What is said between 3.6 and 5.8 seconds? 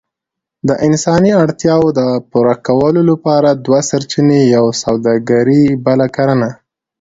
دوه سرچينې، يوه سووداګري